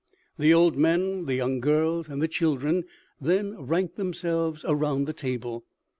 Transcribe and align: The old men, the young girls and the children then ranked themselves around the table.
The 0.39 0.51
old 0.51 0.77
men, 0.77 1.25
the 1.25 1.35
young 1.35 1.59
girls 1.59 2.09
and 2.09 2.23
the 2.23 2.27
children 2.27 2.85
then 3.21 3.55
ranked 3.61 3.97
themselves 3.97 4.65
around 4.67 5.05
the 5.05 5.13
table. 5.13 5.63